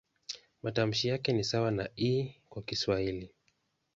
Matamshi 0.63 1.07
yake 1.07 1.33
ni 1.33 1.43
sawa 1.43 1.71
na 1.71 1.89
"i" 1.95 2.35
kwa 2.49 2.61
Kiswahili. 2.63 3.29